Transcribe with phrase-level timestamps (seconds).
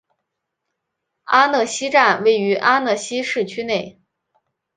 [1.25, 4.01] 阿讷西站位于阿讷西市区内。